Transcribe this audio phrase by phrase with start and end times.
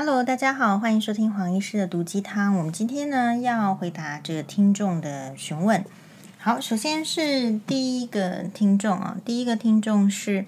[0.00, 2.56] Hello，大家好，欢迎收听黄医师的毒鸡汤。
[2.56, 5.84] 我们今天呢要回答这个听众的询问。
[6.38, 10.46] 好，首先是第一个听众啊，第一个听众是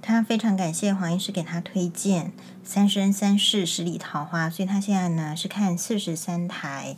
[0.00, 2.26] 他非常感谢黄医师给他推荐
[2.62, 6.94] 《三生三世十里桃花》，所以他现在呢是看四十三台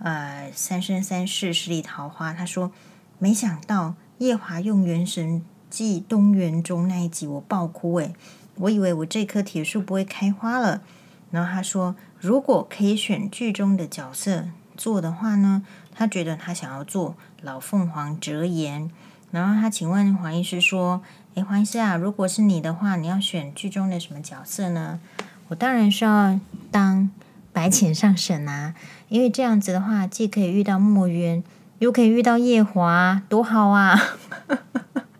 [0.00, 2.32] 呃《三生三世十里桃花》。
[2.36, 2.72] 他说
[3.20, 5.40] 没想到夜华用元神
[5.70, 8.16] 祭东元中那一集我爆哭诶，
[8.56, 10.82] 我以为我这棵铁树不会开花了。
[11.36, 15.62] 然后他说，如果可以选剧中的角色做的话呢，
[15.94, 18.90] 他觉得他想要做老凤凰折颜。
[19.30, 21.02] 然后他请问黄医师说
[21.36, 24.98] ：“诶，黄医师啊，如果是你的话，你要选剧中的什么角色呢？”
[25.48, 27.10] 我当然是要当
[27.52, 28.74] 白浅上神啊，
[29.10, 31.44] 因为这样子的话，既可以遇到墨渊，
[31.80, 34.00] 又可以遇到夜华，多好啊！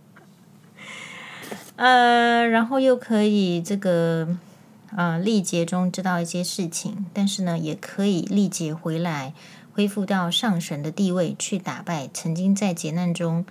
[1.77, 4.39] 呃，然后又可以这个。
[4.97, 9.35] 啊，历劫中知道一些事情，但是呢，也可以历劫回来，
[9.75, 13.45] 恢复到上神的地位，去打败曾经在劫难中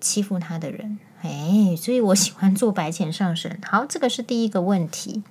[0.00, 0.98] 欺负他的人。
[1.22, 3.60] 哎，所以我喜欢做白浅上神。
[3.64, 5.22] 好，这个是第一个问题。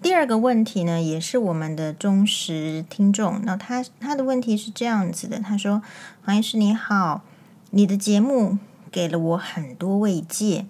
[0.00, 3.40] 第二个问题呢，也是我们的忠实听众。
[3.42, 5.82] 那他他的问题是这样子的，他说
[6.24, 7.22] ：“黄医师你好，
[7.70, 8.58] 你的节目
[8.92, 10.66] 给了我很多慰藉，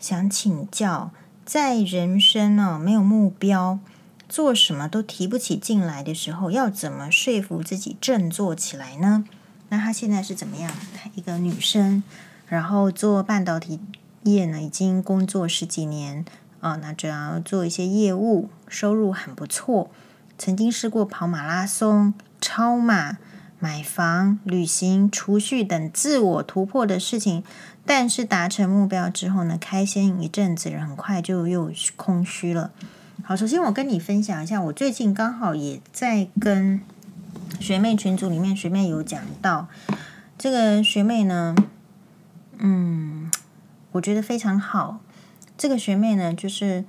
[0.00, 1.12] 想请教。”
[1.46, 3.78] 在人生呢，没有目标，
[4.28, 9.24] 做什么都提不起劲来的时候，要怎么说服自己振作起来呢？
[9.68, 10.68] 那她现在是怎么样？
[11.14, 12.02] 一个女生，
[12.48, 13.78] 然后做半导体
[14.24, 16.24] 业呢，已经工作十几年
[16.58, 19.88] 啊，那主要做一些业务，收入很不错。
[20.36, 23.18] 曾经试过跑马拉松、超马。
[23.58, 27.42] 买房、旅行、储蓄等自我突破的事情，
[27.84, 32.70] 但是达成目标之后呢，开心一阵子，很快就又空虚了。
[33.24, 36.80] 好，首先我跟你分享一下，我最近刚好也在跟
[37.58, 39.68] 学妹群组里面，学妹有讲到
[40.36, 41.56] 这个学妹呢，
[42.58, 43.30] 嗯，
[43.92, 45.00] 我觉得非常好。
[45.56, 46.84] 这个学妹呢，就是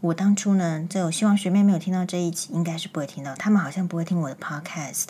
[0.00, 5.08] 我当初呢，就希望学妹没有听到这一集，应该是不会听到，他们好像不会听我的 podcast。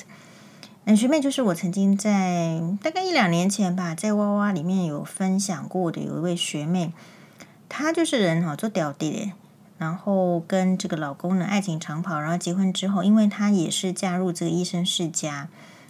[0.88, 6.92] 嗯学妹就是我曾经在大概一两年前吧，在哇哇里面有分享过的，有一位学妹，
[7.68, 9.32] 她就是人哈做屌的，
[9.78, 15.48] 然后跟这个老公呢爱情长跑，然后结婚之后，因为她也是嫁入这个医生世家，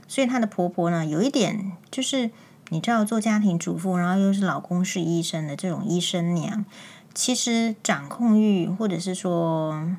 [0.09, 2.31] 所以她的婆婆呢有一点就是
[2.71, 6.65] 你知道做家庭主妇，然后又是老公是医生的这种医生娘，
[7.13, 9.95] 其实掌控欲或者是说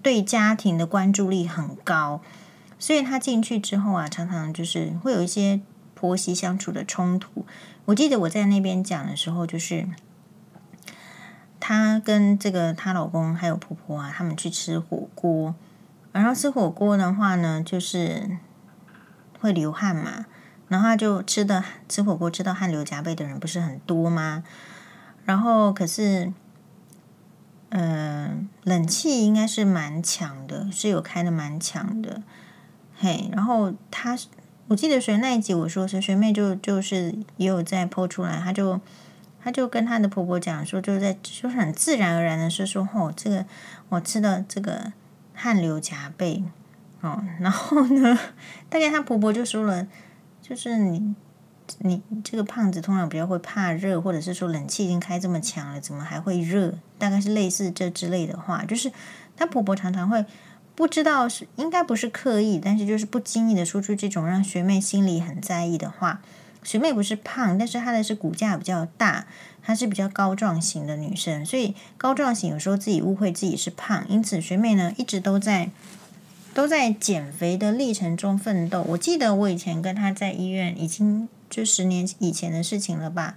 [0.00, 2.20] 对家庭的关注力很高。
[2.78, 5.60] 所以她进去之后啊，常常就是会有一些
[5.94, 7.44] 婆媳相处的冲突。
[7.86, 9.88] 我记得我在那边讲的时候，就是
[11.58, 15.54] 她跟这个她老公还有婆婆啊，他们去吃火锅，
[16.12, 18.38] 然后吃火锅的话呢，就是
[19.40, 20.26] 会流汗嘛，
[20.68, 24.44] 然后就吃的吃火锅吃到汗流浃背的人不是很多吗？
[25.24, 26.32] 然后可是，
[27.70, 32.22] 嗯、冷气应该是蛮强的，是有开的蛮强的。
[33.00, 34.18] 嘿，然后她，
[34.66, 38.80] 我记得学那一集我说是学妹就就是也有在 po 出来，她就
[39.40, 43.46] 她就跟她的婆婆讲说，就在就是很自然而然的说说哦，这个
[43.88, 44.92] 我吃的这个
[45.32, 46.42] 汗流浃背
[47.00, 48.18] 哦，然后呢，
[48.68, 49.86] 大概她婆婆就说了，
[50.42, 51.14] 就是你
[51.78, 56.74] 你这个胖子通常比较会怕热，或者是说冷气已经开这么强了，怎么还会热？
[56.98, 58.90] 大概是类似这之类的话，就是
[59.36, 60.24] 她婆婆常常会。
[60.78, 66.22] 不知道是应该不是刻意，但是就是不经意的说出这种让学妹心里很在意的话。
[66.62, 69.26] 学妹不是胖，但是她的是骨架比较大，
[69.60, 75.68] 她是比较高壮型的女生，所以高壮型有时候自己误会自己是胖，因此学妹呢一直都在
[76.54, 78.84] 都在减肥的历程中奋斗。
[78.90, 83.34] 我记得我以前跟她在医院已经就十年以前的事情了吧，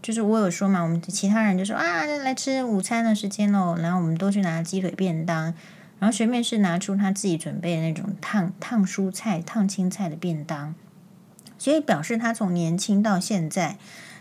[0.00, 5.52] 就是我有说嘛，我们其他人就说啊，来吃午餐的时间喽，然后我们都去拿鸡腿便当。
[5.98, 10.74] 然后学妹是拿出她自己准备的那种烫烫蔬菜、烫青菜的便当，
[11.58, 13.76] 所以表示她从年轻到现在，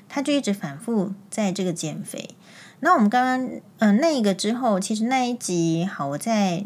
[0.09, 2.31] 她就一直反复在这个减肥。
[2.79, 6.63] 那我们刚刚嗯、呃、那个之后，其实那一集好，我再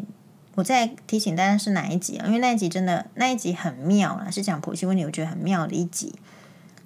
[0.54, 2.26] 我再提醒大家是哪一集啊？
[2.26, 6.14] 因为那一集真的那一集很妙啊，是讲婆媳问题，我觉得很妙的一集。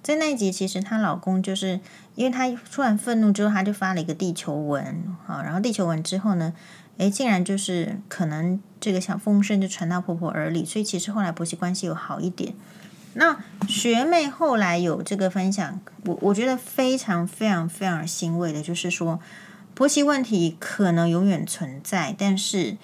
[0.01, 1.81] 在那一集，其实她老公就是
[2.15, 6.53] 因为她突然愤怒之后，她就发了一个地球文啊，然后地球文之后呢，
[6.97, 12.53] 诶，竟然就是可能这个小风声就传到婆婆耳里，所以其实后来婆媳关系有好一点。
[13.13, 19.19] 那学妹后来有这个分享，我我觉得非常非常非常欣慰的，就是说
[19.73, 22.77] 婆媳问题可能永远存在，但是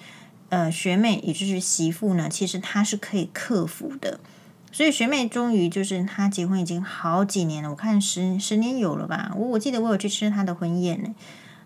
[0.48, 4.18] 呃学妹，也就是媳妇呢，其实她是可以克服的。
[4.72, 9.32] 所以学妹终于就是她结婚已经好几年了，我看十十年有了吧？
[9.36, 11.14] 我我记得我有去吃她的婚宴呢，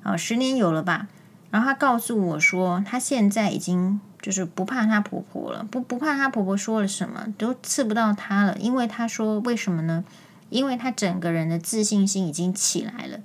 [0.02, 1.08] 啊，十年有了吧？
[1.50, 10.04] 然后她告诉我说，她现在已经就是不怕她婆婆了，不不怕她婆婆说了什么，都刺不到她了，因为她说为什么呢？
[10.50, 13.18] 因为她整个人的自信心已经起来了。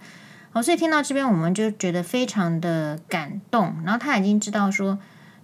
[0.53, 3.75] 哦，所以听到这边我们就觉得非常的感动。
[3.83, 4.99] 然后她已经知道说。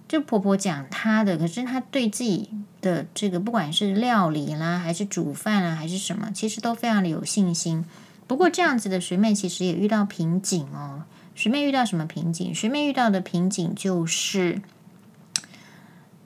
[0.08, 2.50] 就婆婆讲她的，可是她对自己
[2.80, 7.84] 的这个，不管是料理啦，还是煮饭啊，还是什么，其实都非常的有信心。
[8.26, 11.04] 不过这样子的学妹其实也遇到瓶颈哦。
[11.40, 12.54] 学妹遇到什么瓶颈？
[12.54, 14.60] 学妹遇到的瓶颈就是，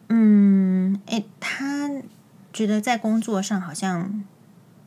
[0.09, 1.89] 嗯，诶，她
[2.53, 4.25] 觉得在工作上好像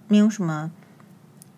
[0.10, 0.70] 没有什么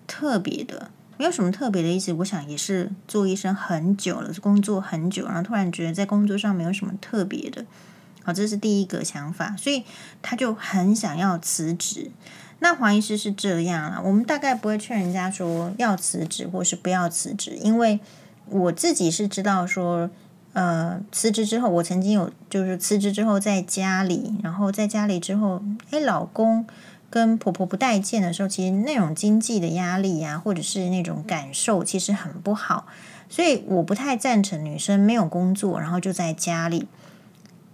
[0.06, 0.92] 特别的。
[1.18, 7.66] 没有什么特别的意思，我想也是做医生很久了，工作很久，然后突然觉得在工作上没有什么特别的，
[8.24, 9.84] 好，这是第一个想法，所以
[10.22, 12.12] 他就很想要辞职。
[12.60, 18.00] 那黄医师是这样啦，我们大概不会劝人家说要辞职或是不要辞职，因为
[18.52, 20.10] 我自己是知道说，
[20.54, 25.62] 呃，辞职之后，我曾经有就是辞职之后在家里，然后在家里之后，
[25.92, 26.66] 哎，老公。
[27.12, 32.86] 跟婆婆不待见的时候，其实那种经济的压力呀、啊，或者是那种感受，其实很不好。
[33.28, 36.88] 所以我不太赞成女生没有工作，然后就在家里，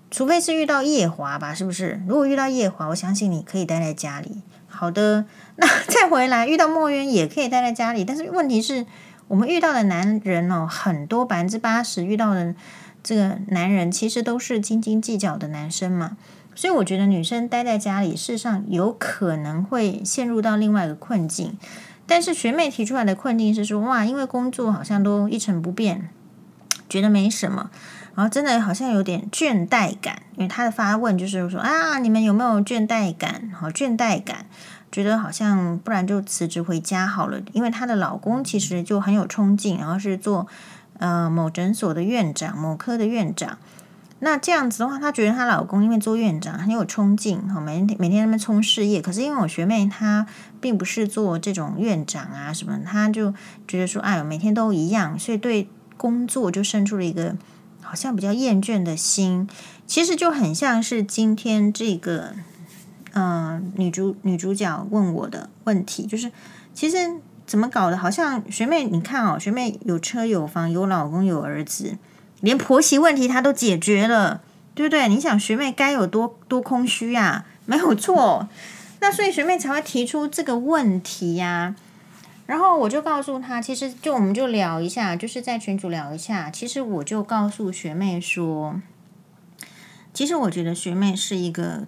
[0.09, 2.01] 除非是遇到夜华吧，是不是？
[2.07, 4.41] 如果遇到夜华，我相信你可以待在家里。
[4.69, 5.25] 好的，
[5.57, 8.85] 那再回来遇到墨渊也可以待在家里，但是问题是
[9.27, 12.53] 我们遇到的男人哦，很多百分之八十遇到的
[13.01, 16.17] 这个男人，其实都是斤斤计较的男生嘛。
[16.53, 21.57] 所以我觉得女生待在家里，事实上有可能会陷入到另外一个困境。
[22.07, 26.09] 但是学妹提出来的困境是说，哇，因为工作好像都一成不变，
[26.87, 27.71] 觉得没什么，
[28.13, 30.21] 然后真的好像有点倦怠感。
[30.35, 33.51] 因为她的发问就是说啊，你们有没有倦怠感？
[33.53, 34.45] 好，倦怠感，
[34.95, 37.41] 觉得好像不然就辞职回家好了。
[37.51, 40.47] 因为她的老公其实就很有冲劲，然后是做
[40.99, 43.57] 呃某诊所的院长，某科的院长。
[44.19, 49.01] 那这样子的话，她觉得她老公因为做院长很有冲劲，每天每天在那边冲事业。
[49.01, 50.25] 可是因为我学妹她
[50.61, 53.33] 并不是做这种院长啊什么，她就
[53.67, 57.35] 觉得说，哎呦，每天都一样，所以对工作就生出了一个
[57.81, 59.49] 好像比较厌倦的心。
[59.85, 62.33] 其实就很像是今天这个，
[63.15, 66.29] 呃，女主女主角问我的问题，就是
[66.73, 66.97] 其实
[67.45, 67.95] 怎么搞的？
[67.97, 71.97] 好像学妹，你看哦，学妹有车有房有老公有儿子。
[72.41, 74.41] 连婆媳问题她都解决了，
[74.73, 75.07] 对不对？
[75.07, 77.45] 你想学妹该有多多空虚呀？
[77.65, 78.49] 没有错，
[78.99, 81.73] 那所以学妹才会提出这个问题呀。
[82.45, 86.51] 然后我就告诉她，其实就我们就聊一下，就是在群主聊一下。
[86.51, 88.81] 其实我就告诉学妹说，
[90.13, 91.87] 其实我觉得学妹是一个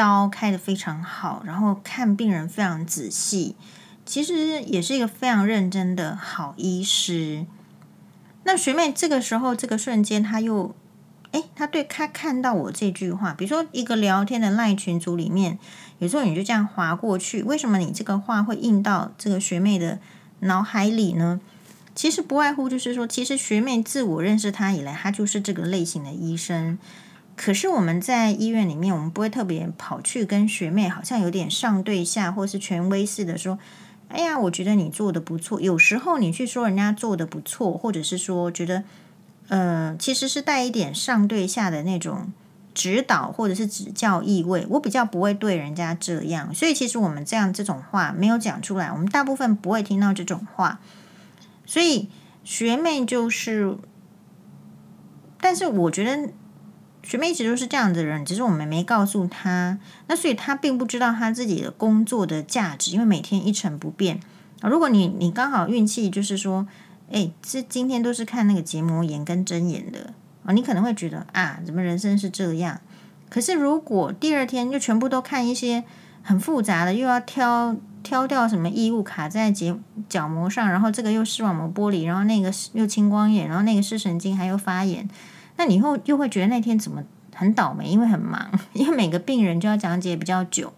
[0.00, 3.54] 刀开得非常好，然后看病人非常仔细，
[4.06, 7.44] 其实也是一个非常认真的好医师。
[8.44, 10.74] 那学妹这个时候，这个瞬间，她又，
[11.32, 15.58] 诶，她对她看到我这句话，比如说一个聊天的赖群组里面，
[15.98, 19.98] 有时候你就这样划过去，为什么你这个话会印到这个学妹的
[20.38, 21.42] 脑海里呢？
[21.94, 26.78] 其实不外乎就是说，其实学妹自我认识她以来，她就是这个类型的医生。
[27.42, 33.58] 可是我们在医院里面，我们不会特别跑去跟学妹好像有点上对下，或是权威似的说。
[34.08, 35.58] 哎呀，我觉得你做的不错。
[35.58, 38.84] 有时候你去说人家做的不错，或者是说觉得，
[39.48, 42.30] 呃，其实是带一点上对下的那种
[42.74, 44.66] 指导或者是指教意味。
[44.68, 50.78] 我比较不会对人家这样，所以其实我们这样这种话没有讲出来，我们大部分不会听到这种话。
[51.64, 52.10] 所以
[52.44, 53.78] 学妹就是，
[55.40, 56.34] 但是我觉得。
[57.02, 64.20] 学妹一直都是这样的人，只是我们没告诉她，那所以她并不知道她自己的工作的价值，因为每天一成不变
[64.60, 64.68] 啊。
[64.68, 66.66] 如果你你刚好运气就是说，
[67.10, 70.12] 哎，这今天都是看那个结膜炎跟针眼的
[70.44, 72.80] 啊，你可能会觉得啊，怎么人生是这样？
[73.28, 75.84] 可是如果第二天就全部都看一些
[76.22, 79.74] 很复杂的，又要挑挑掉什么异物卡在结
[80.08, 85.08] 角膜上，然后这个又视网膜剥离，然后那个又青光眼，然后那个视神经还有发炎。
[85.60, 87.86] 那你后又会觉得那天怎么很倒霉？
[87.86, 90.72] 因为很忙， 因为每个病人就要讲解比较久。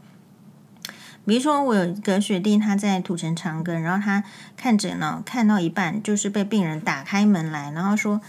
[1.25, 4.25] 比如说，我有一个学弟，他在土城长庚，然后他
[4.57, 8.21] 看诊呢，看到一半就是被病人打开门来，然后说：“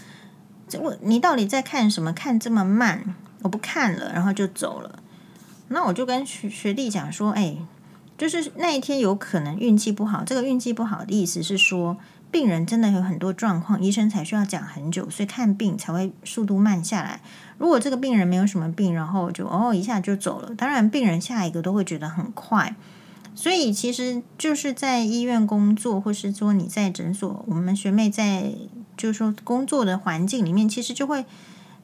[0.68, 2.12] 这我你到底在看什么？
[2.12, 5.00] 看这么慢，我不看了。”然后就走了。
[5.66, 7.56] 那我就跟学学弟讲说：“哎，
[8.16, 10.22] 就是那一天有可能运气不好。
[10.22, 11.96] 这个运气不好的意思是说。”
[12.34, 17.20] 病人真的有很多状况，医生才需要讲很久，所以看病才会速度慢下来。
[17.58, 22.74] 如果这个病人没有什么病，然后就哦一下就走了，当然病人下一个都会觉得很快。
[23.36, 28.52] 所以其实就是在医院工作，或是说你在诊所，我们学妹在
[28.96, 31.24] 就是说工作的环境里面，其实就会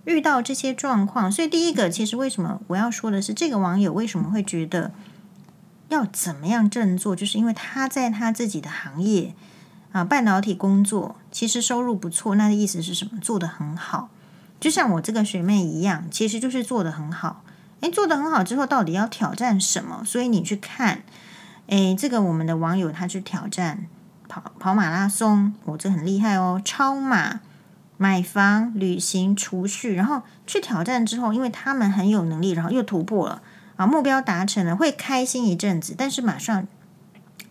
[0.05, 1.31] 遇到这些状况。
[1.31, 4.91] 所以第一个，其实为什么我要说的是，这个网友为什么会觉得
[5.91, 9.33] 要怎么样振作，就是因为他在他自己的行业。
[9.93, 13.19] 啊，半导体工作其实收入不错，那的意思是什么？
[13.21, 14.09] 做得很好，
[14.61, 17.43] 就像我这个学妹一样，其实就是做得很好。
[17.81, 20.03] 诶，做得很好之后，到底要挑战什么？
[20.05, 21.03] 所以你去看，
[21.67, 23.87] 诶，这个我们的网友他去挑战
[24.29, 27.41] 跑跑马拉松，我、这很厉害哦，超马、
[27.97, 33.43] 买房、旅行、储蓄，然后去挑战之后，因为他们很有能力，然后又突破了
[33.77, 36.69] 啊，目标达成了，会开心一阵子，但是马上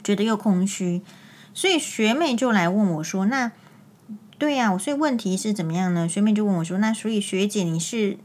[0.02, 1.02] 觉得又空虚。
[1.54, 3.52] 所以学妹就来问我说：“那
[4.38, 8.18] 对呀，我所以问题是怎么样呢？”学妹就问我说：“那所以学姐，你是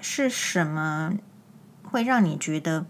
[0.00, 1.14] 是什么
[1.84, 2.86] 会让你觉得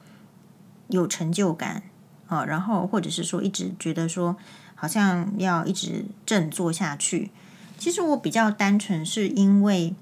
[0.88, 1.82] 有成就感
[2.28, 2.44] 啊？
[2.44, 4.36] 然后或者是说一直觉得说
[4.74, 7.30] 好像要一直振作下去？
[7.76, 9.94] 其实我比较单纯，是因为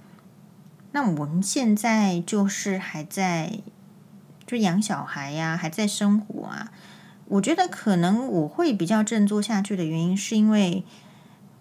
[0.93, 3.59] 那我们现在就是还在
[4.47, 6.71] 就养小孩呀，还在生活啊。”
[7.31, 10.83] 我觉得可能我会比较振作下去的原因，是因为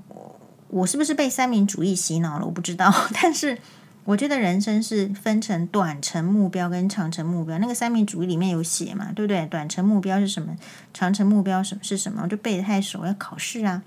[0.08, 2.46] 我我是不是被三民主义洗脑了？
[2.46, 2.92] 我不知道。
[3.14, 3.60] 但是
[4.06, 7.60] 我觉得人生是分成短程目标跟长程目标。
[7.60, 9.46] 那个三民主义里面有写嘛，对不对？
[9.46, 10.56] 短程目标是什么？
[10.92, 12.24] 长程目标什么是什么？
[12.24, 13.84] 我就背得太熟，要考试啊。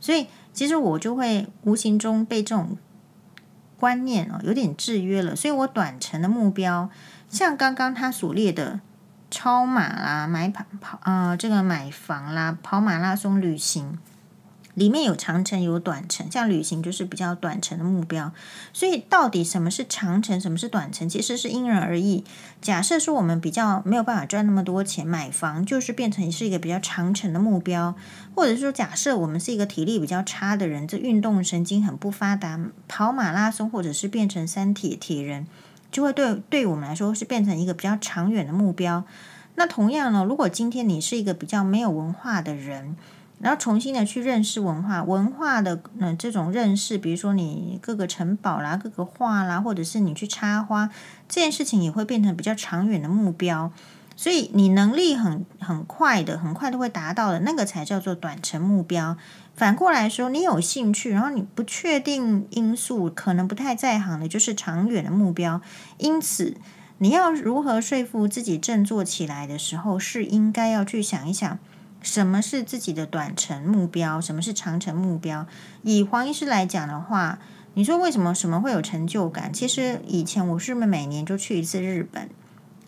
[0.00, 2.76] 所以其实我就会无形中被这种
[3.78, 5.34] 观念哦有点制约了。
[5.34, 6.90] 所以我短程的目标，
[7.30, 8.80] 像刚刚他所列的。
[9.32, 13.98] 超马啦，买跑跑啊、这个买房啦，跑马拉松旅行，
[14.74, 18.30] 里面有长程有短程，像旅行就是比较短程的目标。
[18.74, 22.24] 所以到底什么是长程，什么是短程，其实是因人而异。
[22.60, 27.94] 假设说我们比较没有办法赚那么多钱，买房就是变成是一个比较长程的目标，
[28.36, 35.46] 或者说假设我们是一个体力比较差的人，这运动神经很不发达，跑马拉松或者是变成三铁铁人。
[35.92, 39.04] 就会对对我们来说是变成一个比较长远的目标。
[39.54, 42.96] 那同样呢，如果今天你是一个比较没有文化的人，
[43.38, 50.88] 然后重新的去认识文化，文化的嗯这种认识，比如说你各个城堡啦、各个画啦，或者是你去插花，
[51.28, 53.70] 这件事情也会变成比较长远的目标。
[54.14, 59.16] 所以你能力很很快的，很快都会达到的那个才叫做短程目标。
[59.54, 65.60] 反过来说，你有兴趣，然后你不确定因素可能不太在行的，就是长远的目标。
[65.98, 66.56] 因此，
[66.98, 71.58] 你要如何说服自己振作起来的时候，是应该要去想一想，
[72.00, 75.46] 什么是自己的短程目标，什么是长程目标。
[75.82, 77.38] 以黄医师来讲的话，
[77.74, 79.52] 你说为什么什么会有成就感？
[79.52, 82.30] 其实以前我是每年就去一次日本，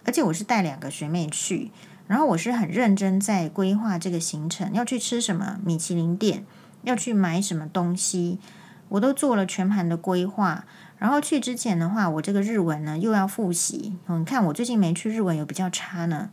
[0.04, 1.70] 而且我是带两个学妹去。
[2.06, 6.44] 然后我是很认真在规划这个行程，要去吃什么米其林店，
[6.82, 8.38] 要去买什么东西，
[8.90, 10.66] 我都做了全盘的规划。
[10.98, 13.96] 然后去之前的话，我这个日文呢又要复习。
[14.08, 16.30] 你看我最近没去，日文有比较差呢。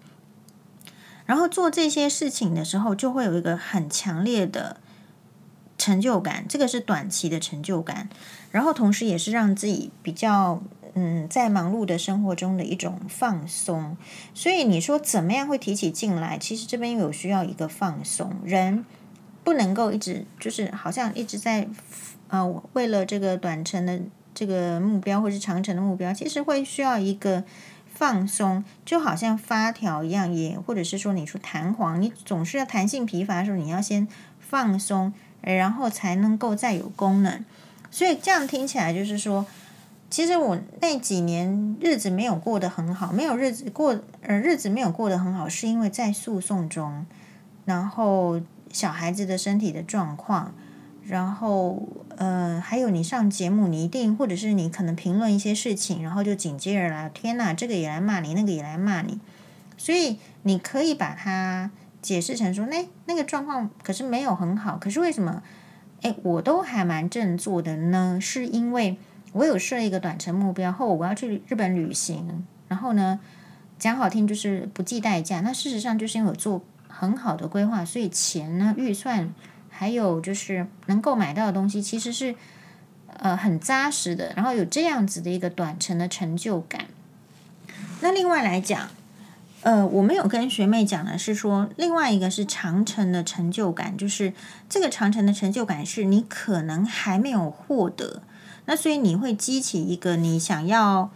[1.25, 4.77] 然后做这些事情的时候，就会有一个很强烈的
[5.77, 8.09] 成就感，这个是短期的成就感。
[8.51, 10.61] 然后同时也是让自己比较。
[10.93, 13.95] 嗯，在忙碌的生活中的一种放松，
[14.33, 16.37] 所以你说怎么样会提起劲来？
[16.37, 18.85] 其实这边有需要一个放松，人
[19.45, 21.65] 不能够一直就是好像一直在
[22.27, 24.01] 呃为了这个短程的
[24.33, 27.45] 这个目标或是长程的目标，其实会需要一个
[27.93, 34.05] 放松，就好像发条一样，也或者是说你说弹簧，你总是要弹性疲乏的时候，你要先
[34.41, 37.45] 放松，然后才能够再有功能。
[37.89, 39.45] 所以这样听起来就是说。
[40.11, 47.05] 其实我那几年日子没有过得很好，没有日子过，呃，日子没有过得很好，是因为在诉讼中，
[47.63, 48.41] 然后
[48.73, 50.53] 小孩子的身体的状况，
[51.05, 51.87] 然后
[52.17, 59.17] 呃，还有你上节目，你一定或者是你可能评论一些事情，然后就紧接着来，天呐，这个也来骂你，那个也来骂你，
[59.77, 65.41] 所以你可以把它解释成说，那那个状况可是没有很好，可是为什么？
[66.01, 68.97] 哎，我都还蛮振作的呢，是因为。
[69.33, 73.19] 我有设一个短程目标，后我要去日本旅行，然后呢，
[73.79, 75.41] 讲好听就是不计代价。
[75.41, 79.29] 那事实上就是因为我做很好的规划，所以钱呢、预算
[79.69, 82.35] 还有就是能够买到的东西，其实是
[83.17, 84.33] 呃很扎实的。
[84.35, 86.85] 然后有这样子的一个短程的成就感。
[88.01, 88.89] 那另外来讲，
[89.61, 94.33] 呃，我没有跟学妹讲的是说，另外一个是长程的成就感，就是
[94.67, 98.23] 这个长程的成就感是你可能还没有获得，
[98.65, 101.09] 那所以你会激起一个你想要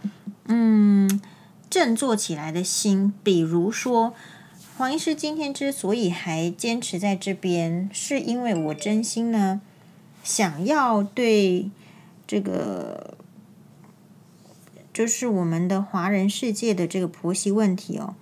[0.46, 1.20] 嗯
[1.70, 3.14] 振作起来的心。
[3.22, 4.14] 比如说，
[4.76, 9.60] 黄医师今天之所以还坚持在这边，是因为我真心呢
[10.22, 11.70] 想要对
[12.26, 13.16] 这个
[14.92, 18.14] 就是我们的华人世界的这个婆媳问题哦。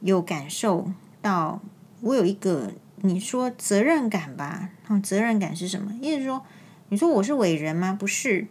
[0.00, 0.90] 有感受
[1.22, 1.62] 到，
[2.02, 4.68] 我有一个你说责任感吧？
[4.88, 5.98] 哦，责任感是什么？
[6.02, 6.42] 意思说，
[6.90, 7.96] 你说我是伟人吗？
[7.98, 8.46] 不是。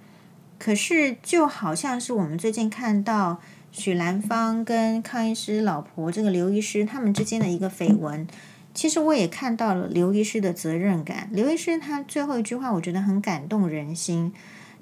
[0.64, 3.42] 可是就好像是我们最近看到
[3.74, 8.26] 许兰芳跟康医师老婆这个刘医师他们之间的一个绯闻，
[8.74, 11.28] 其实我也看到了刘医师的责任感。
[11.34, 14.32] 刘医师他最后一句话，我觉得很感动人心。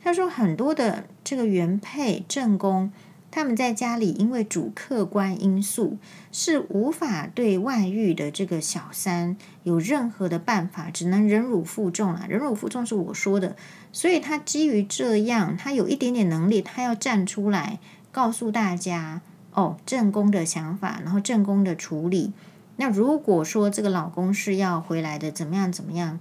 [0.04, 2.92] 他说很多的这个原配正宫。
[3.34, 5.98] 他们在家里，因为主客观因素
[6.34, 12.26] 是无法对外遇的这个小三有任何的办法，只能忍辱负重了。
[12.28, 13.56] 忍辱负重是我说的，
[13.92, 17.80] 所以他基于这样，他有一点点能力，他要站出来
[18.12, 19.22] 告诉大家
[19.54, 22.32] 哦，正宫的想法，然后正宫的处理。
[22.78, 26.20] 那如果说这个老公是要回来的，怎么样怎么样？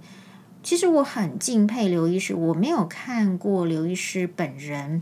[0.61, 5.01] 其实我很敬佩刘医师，我没有看过刘医师本人。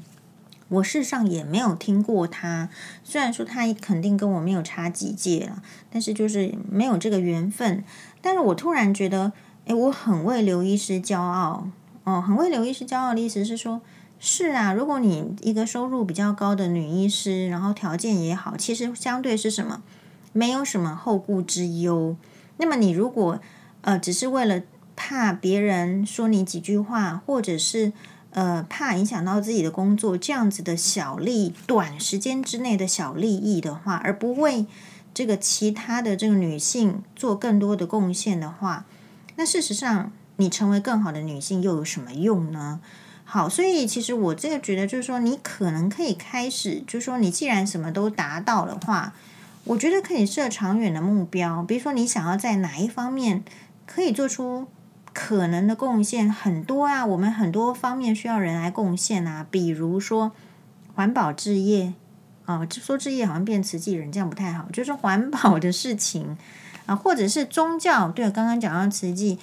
[0.69, 2.69] 我事实上也没有听过他，
[3.03, 7.83] 虽然说他肯定跟我没有差几届了，但是就是没有这个缘分。
[8.21, 9.33] 但是我突然觉得，
[9.65, 11.67] 诶，我很为刘医师骄傲
[12.09, 13.81] 哦，很为刘医师骄傲的意思是说，
[14.19, 19.83] 是啊，如果你一个收入比较高的女医师，然后条件也好，其实相对是什么，
[20.33, 22.15] 没有什么后顾之忧。
[22.57, 23.39] 那么你如果
[23.81, 24.61] 呃，只是为了
[24.95, 27.93] 怕别人说你几句话，或者是。
[28.31, 34.67] 呃，怕影响到自己的工作，这样子的小利，短时间之内的小利益的话，而不为
[35.15, 38.85] 这个其他的这个女性做更多的贡献的话，
[39.35, 42.81] 那事实上，你成为更好的女性又有什么用呢？
[43.24, 49.13] 好，所以其实我这个觉得，就是说，你可能可以开始，就是说，你既然什么都达到的话，
[49.65, 53.43] 我觉得可以设长远的目标，比如说，你想要在哪一方面
[53.86, 54.67] 可以做出。
[55.12, 60.32] 可能的贡献很多啊，我们很多方面需要人来贡献啊，比如说
[60.93, 61.93] 环保置业
[62.45, 66.38] 啊，就说置业好像变慈济人，这样不太好，就是环保的事情
[66.86, 69.39] 啊，或者是宗教，对，刚刚讲到慈济，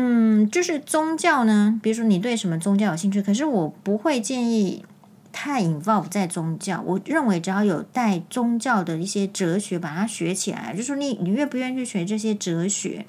[0.00, 4.84] 嗯，就是宗教呢，比如说你对什么宗教有兴趣，可是我不会建议
[5.32, 13.06] 太 involve 在宗教，我认为只要有带宗教的一些哲学，把它学起来，就说你你愿不愿意去学这些哲学？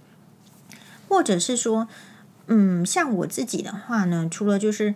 [1.07, 1.87] 或者是说，
[2.47, 4.95] 嗯，像我自己的话呢，除了就是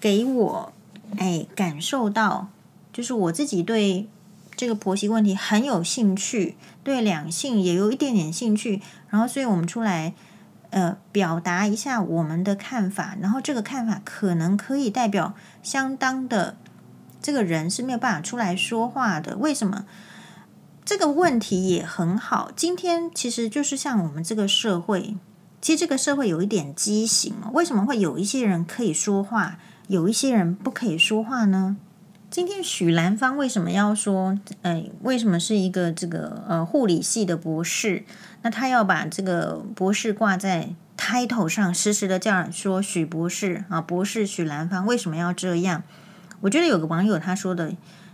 [0.00, 0.72] 给我
[1.18, 2.48] 哎感受到，
[2.90, 4.08] 就是我自己对
[4.56, 8.80] 这个婆媳问题很有兴趣，对两性也有一点点兴趣，
[9.10, 10.14] 然后所以我们出来
[10.74, 16.56] 呃表达一下我们的看法，然后这个看法可能可以代表相当的
[17.22, 19.86] 这个人是没有办法出来说话的，为什么？
[20.84, 25.16] 这个问题也很好，今天其实就是像我们这个社会。
[25.62, 29.56] 其实这个社会有一点畸形，为什么会有一些人可以说话，
[29.88, 31.78] 有一些人不可以说话呢？
[32.30, 34.38] 今天许兰芳为什么要说？
[34.60, 38.04] 哎，为什么是一个这个呃护理系的博士？
[38.44, 45.82] 那他要把这个博士挂在 title 上，实时的叫说许博士啊，博士许兰芳为什么要这样？
[46.42, 47.72] 我觉得有个网友他说的，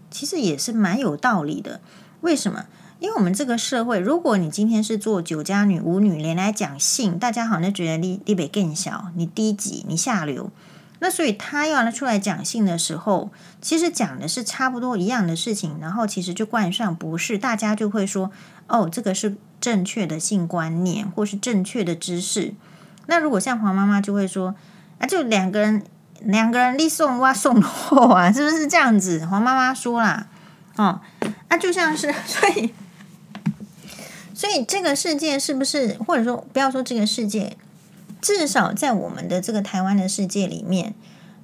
[0.09, 1.81] 其实也是蛮有道理的。
[2.21, 2.67] 为什么？
[3.01, 10.53] 因为我们这个社会，如果你今天是做酒家女、舞女，连来讲性，大家好像觉得你你比更小，你低级，你下流。
[11.01, 18.31] 那所以他要出来讲性的时候，其实讲的是差不多一样的事情，然后其实就冠上不是，大家就会说
[18.69, 22.55] 哦，这个是正确的性观念，或是正确的知识。
[23.07, 24.55] 那如果像黄妈妈就会说
[24.99, 25.83] 啊，就两个人，
[26.21, 29.27] 两个人立送哇送货啊， 是不是这样子？
[29.27, 30.27] 黄妈妈说啦，
[30.77, 31.01] 哦，
[31.49, 32.73] 那、啊、就像是 所以。
[34.33, 37.59] 所以这个世界是不是，或者说不要说这个世界，
[38.21, 40.95] 至少在我们的这个台湾的世界里面，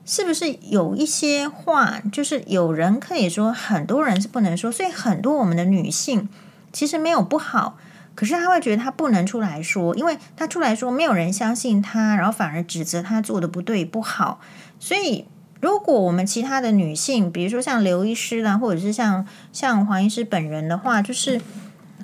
[0.05, 4.71] 是不是有一些话，就是有人可以说，很多人是不能说。
[4.71, 6.29] 所以很多我们的女性
[6.73, 7.79] 其实没有不好，
[8.15, 14.41] 可是她会觉得她不能出来说，因为她出来说，没有人相信她，然后反而指责她做的不对不好。
[14.79, 15.27] 所以
[15.61, 21.41] 如果我们其他的女性，比如说像刘医师啦，或者是像像黄医师本人的话，就是。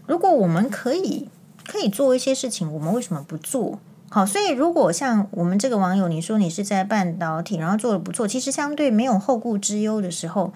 [0.05, 1.29] 如果我们可以
[1.65, 3.79] 可以做一些事情，我们为什么不做？
[4.14, 10.53] 好，所以如果像我们这个网友，你说你是在半导体，然后做的不错，其实相对没有后顾之忧的时候，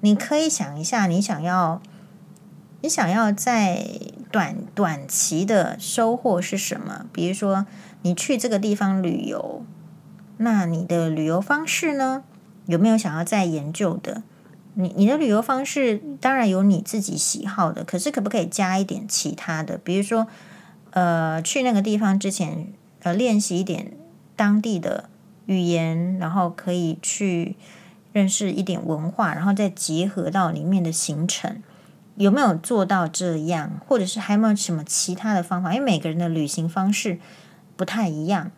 [0.00, 1.80] 你可以想一下，你想要
[2.82, 3.88] 你想要在
[4.30, 7.06] 短短期的收获是什么？
[7.10, 7.64] 比如说，
[8.02, 9.64] 你去这个地方旅游，
[10.36, 12.24] 那你的旅游方式呢？
[12.66, 14.22] 有没有想要再研究的？
[14.74, 19.78] 你你的旅游方式当然有你自己喜好的，可是可不可以加一点其他的？
[19.78, 20.26] 比如说，
[20.90, 22.70] 呃，去那个地方之前，
[23.02, 23.92] 呃，练习一点
[24.36, 25.08] 当地的
[25.46, 27.56] 语言，然后可以去
[28.12, 31.62] 认识一点文化，然后再结合到里面的行程。
[32.16, 35.72] 有没有做到这样，或者是还有没有什么其他的方法？
[35.72, 37.20] 因为每个人的旅行方式
[37.76, 38.50] 不太一样，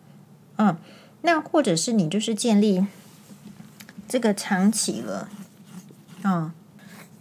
[0.57, 0.75] 嗯，
[1.21, 2.87] 那或者是你就是建立
[4.07, 5.29] 这个长期了，
[6.23, 6.51] 嗯，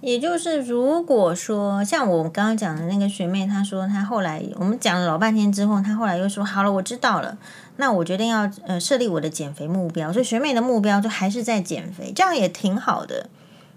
[0.00, 7.38] 也就是如果说像我刚刚讲的那个学妹，她说她后来我们讲了老半天之后，她后来又说好了，我知道了，
[7.76, 13.28] 那我决定要呃设立我的减肥目标，所以学妹的目标就还是在减肥，这样也挺好的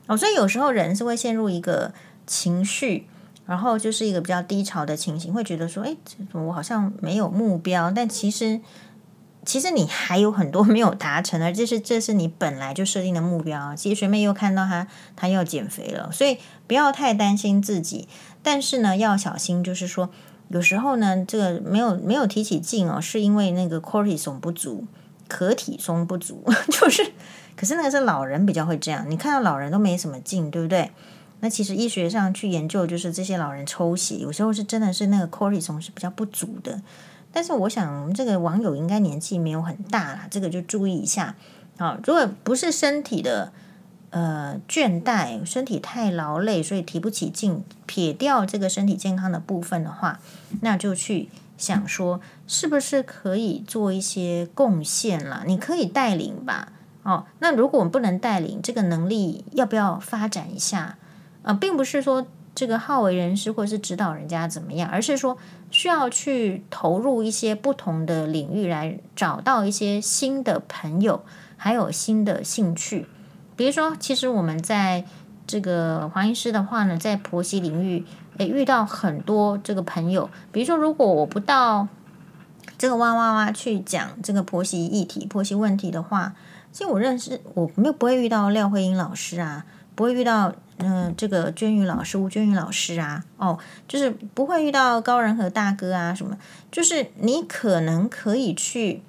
[0.07, 0.17] 哦。
[0.17, 1.93] 所以有时候人是会陷入一个。
[2.25, 3.05] 情绪，
[3.45, 5.93] 然后就是一个比较低潮的情形，会觉得说：“哎，
[6.31, 8.61] 我好像没有目标。”但其实，
[9.45, 13.75] 其实你还有很多没有达成，而 这是这是你本来就设定的目标。
[13.75, 18.07] 其实学妹又看到她，她要减肥了，所以不要太担心自己。
[18.41, 20.09] 但是呢，要小心，就是说
[20.49, 24.85] 有时候呢，这个没有没有提起劲哦，是因为那个 cortisol 不足，
[25.27, 27.11] 可体松不足， 就是。
[27.55, 30.89] 可是那个是老人比较会这样，你看到老人都没什么劲，对不对？
[31.41, 36.81] 那其实医学上去研究，就是这些老人抽血，有时候是真的是那个 cortisol 是比较不足的。
[37.33, 41.35] 但是我想，我们这个网友应该年纪没有很大啦，这个就注意一下
[41.77, 41.99] 啊。
[42.05, 43.51] 如果不是身体的
[44.11, 50.19] 呃倦怠，身体太劳累，所以提不起劲，撇掉这个身体健康的部分的话，
[50.61, 55.43] 那就去想说，是不是可以做一些贡献啦？
[55.47, 57.25] 你可以带领吧，哦。
[57.39, 60.97] 那如果我们不能带领，这个能力要不要发展一下？
[61.41, 65.37] 啊、呃，并不是说这个好为人师或是指导人家怎么样，而是说
[65.71, 71.23] 需要去投入一些不同的领域，来找到一些新的朋友，
[71.57, 73.07] 还有新的兴趣。
[73.55, 75.03] 比如说，其实我们在
[75.47, 78.05] 这个黄医师的话呢，在婆媳领域，
[78.37, 80.29] 诶，遇到很多这个朋友。
[80.51, 81.87] 比如说，如果我不到
[82.77, 86.35] 这个哇哇哇去讲这个婆媳议题、婆媳问题的话，
[86.71, 90.53] 其实我认识我没有不会遇到廖慧英老师啊，不会遇到。
[90.77, 93.57] 嗯、这个娟宇老师、吴娟宇老师啊，哦，
[93.87, 96.37] 就是不会遇到高人和大哥啊什么，
[96.71, 99.01] 就是你可能可以去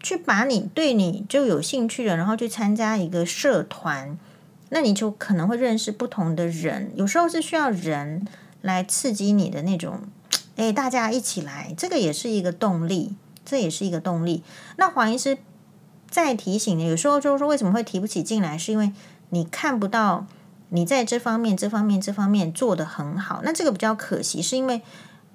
[0.00, 4.16] 去把你对你就有兴趣的，然后去参加一个社团，
[4.70, 6.92] 那你就可能会认识不同的人。
[6.94, 8.26] 有时候是需要人
[8.62, 10.02] 来刺激你的那种，
[10.56, 14.42] 哎，大家一起来，这个也是一个动力，这也是一个动力。
[14.76, 15.38] 那黄医师
[16.08, 18.92] 再提醒你，有时候就是说为什么会提不起劲来，是因为
[19.30, 20.26] 你看不到。
[20.70, 24.82] 你在这方面、这方面、这方面做得很好，那这个比较可惜，是因为，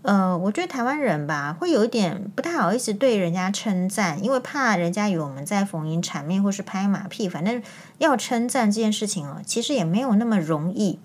[0.02, 7.30] 呃，我觉得台湾人吧，会有一点不太好意思对人家称赞，因为怕人家以为我们在逢迎谄媚或是拍马屁。
[7.30, 7.64] 反正
[7.98, 11.00] 要称赞这件事情哦，其实也没有那么容易，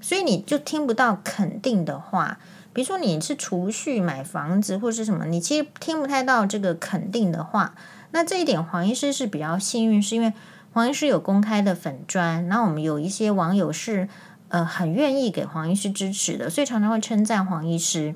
[0.00, 2.38] 所以你就听不到肯定的话。
[2.72, 7.74] 比如说你是储蓄、买房子或是什么，你其实听不太到这个肯定的话。
[8.12, 10.32] 那这一点黄医师是比较幸运，是因为。
[10.72, 14.08] 黄医师有公开的粉砖，那我们有一些网友是
[14.48, 18.14] 呃很愿意给黄医师支持的，所以常常会称赞黄医师。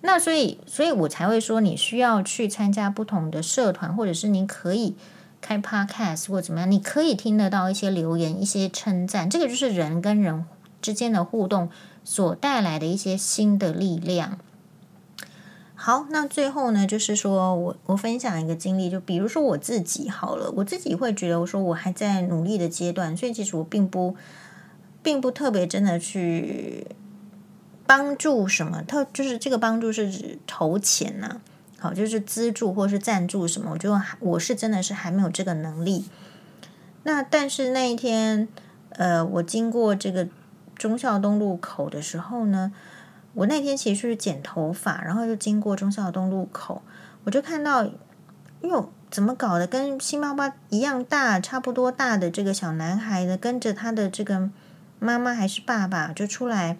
[0.00, 4.96] 那所以，所以我才会说你需要去参加不同的社团，或者是你可以
[5.42, 9.28] 开 podcast 或怎么样，你可以听得到一些留言、一些称赞。
[9.28, 10.46] 这个就是人跟人
[10.80, 11.68] 之间的互动
[12.02, 14.38] 所带来的一些新的力量。
[15.82, 24.14] 好，那最后呢，就是说我我分享一个经历，就比如说我自己好了，我自己会觉得，我说我还在努力的阶段，所以其实我并不
[25.02, 26.86] 并不特别真的去
[27.86, 31.40] 帮助什么，特就是这个帮助是指投钱呐、
[31.78, 36.04] 好，就是资助或是赞助什么，我觉得我是真的是还没有这个能力。
[37.04, 38.46] 那但是那一天，
[38.90, 40.28] 呃，我经过这个
[40.76, 42.70] 忠孝东路口的时候呢。
[43.34, 46.82] 我那天其实是剪头发，然后又经过忠孝东路口，
[47.24, 47.88] 我就看到，
[48.62, 49.66] 哟，怎么搞的？
[49.66, 54.50] 跟新妈妈一样大，差不多大的这个小男孩呢，跟着他的这个
[54.98, 56.76] 妈妈还是爸爸，就出来，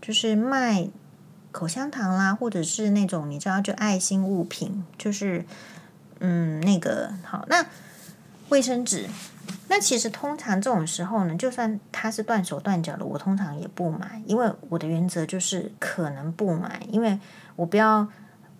[0.00, 0.88] 就是卖
[1.50, 5.44] 口香糖啦，或者是那种你知道，就爱心物品，就是
[6.20, 7.66] 嗯，那个好，那
[8.48, 9.06] 卫生纸。
[9.70, 17.18] 那其实通常这种时候呢，就算他是断手断脚的，我通常也不买，因为我的原则就是可能不买，因为
[17.54, 18.08] 我不要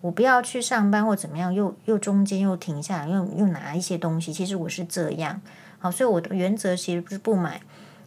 [0.01, 5.41] 我不要去上班或怎么样，又又中间又停下来，又又拿一些东西，其实我是这样，
[5.79, 7.59] 好，所以我的原则其实不是不买，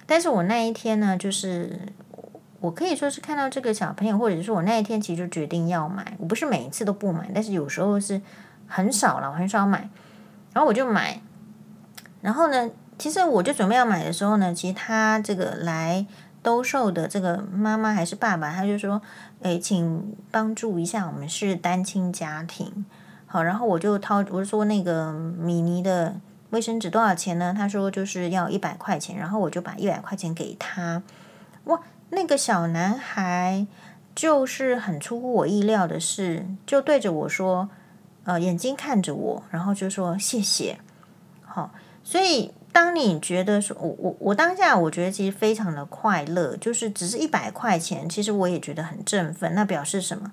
[0.07, 1.81] 但是我那一天呢，就是
[2.61, 6.17] 我可以说是看到这个小朋友，或者是我那一天其实就决定要买。
[6.19, 8.21] 我不是每一次都不买，但是有时候是
[8.69, 9.91] 很少了，很少买，
[10.53, 11.21] 然后我就买。
[12.23, 16.07] 然后呢，其实我就准备要买的时候呢，其实他这个来
[16.41, 19.03] 兜售的这个妈妈还是爸爸，他就说
[19.43, 22.87] ：“诶，请帮助一下，我们是单亲家庭。”
[23.27, 26.15] 好，然后我就掏，我说那个米妮的
[26.51, 27.53] 卫生纸多少钱呢？
[27.57, 31.03] 他说就是要一百块钱，然后我就把一百块钱给他。
[31.65, 31.81] 哇，
[32.11, 33.67] 那个小男孩
[34.15, 37.69] 就是很出乎我意料的是，就对着我说，
[38.25, 40.79] 呃，眼睛看着我，然后就说谢谢。
[41.45, 41.73] 好。
[42.05, 49.55] 所以，当你觉得说，我我我当下我觉得其实非常的快乐，就是只是一百块钱，其实我也觉得很振奋。
[49.55, 50.33] 那表示什么？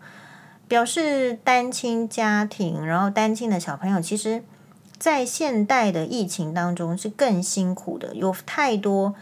[0.68, 4.44] 表示单亲家庭，然后单亲的小朋友，其实，
[4.98, 9.16] 在现代的疫情当中是更辛苦的，有太多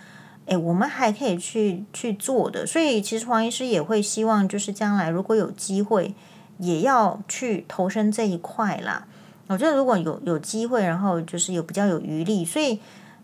[0.47, 2.65] 诶，我们还可以去去做的。
[2.65, 6.13] 所以，其实黄医师也会希望，就是将来如果有机会，
[6.57, 9.07] 也要去投身这一块啦。
[9.47, 12.79] 我觉得如果有有机会，然后就是有比较有余力，所以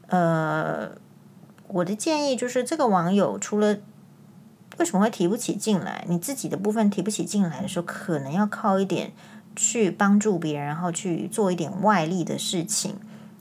[0.08, 0.90] 呃，
[1.68, 3.78] 我的建议就是，这个网友除了
[4.78, 9.12] 为什么会提不起劲来，你自己的部分提不起劲来的时候，可能要靠一点
[9.54, 12.96] 去帮助别人，然后去做一点外力的事情，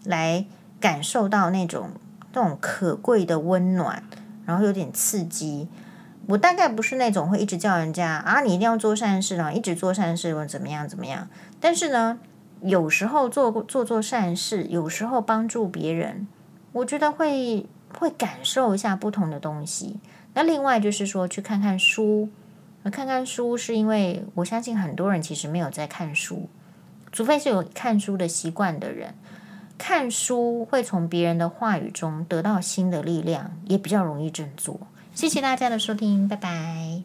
[0.05, 0.45] 来
[0.81, 1.91] 感受到那种
[2.33, 4.03] 那种可贵的温暖，
[4.45, 5.69] 然后有点刺激。
[6.27, 11.29] 我大概不是那种会一直叫人家啊，你一定要做善事，然后一直做善事，或怎么样怎么样，
[11.61, 12.19] 但是呢。
[12.63, 16.27] 有时候做做做善事，有时候帮助别人，
[16.73, 17.67] 我觉得会
[17.99, 19.99] 会感受一下不同的东西。
[20.35, 22.29] 那另外就是说，去看看书，
[22.85, 26.49] 看看书，是因为我相信很多人其实没有在看书，
[27.11, 29.15] 除非是有看书的习惯的人，
[29.77, 34.81] 看书会从别人的话语中得到新的力量，也比较容易振作。
[35.13, 37.03] 谢谢大家的收听，拜拜。